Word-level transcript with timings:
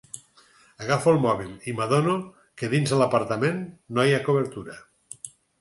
Agafo 0.85 1.11
el 1.15 1.19
mòbil 1.25 1.51
i 1.71 1.75
m'adono 1.81 2.15
que 2.63 2.71
dins 2.73 2.97
l'apartament 3.03 3.63
no 3.99 4.07
hi 4.11 4.17
ha 4.17 4.23
cobertura. 4.31 4.83